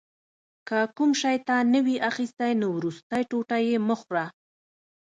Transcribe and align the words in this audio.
که 0.67 0.77
کوم 0.95 1.11
شی 1.21 1.37
تا 1.47 1.57
نه 1.73 1.79
وي 1.85 1.95
اخیستی 2.09 2.51
نو 2.61 2.67
وروستی 2.77 3.21
ټوټه 3.29 3.57
یې 3.67 3.75
مه 3.87 3.95
خوره. 4.01 4.25